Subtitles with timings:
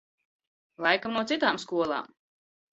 [0.85, 2.13] Laikam no citām skolām.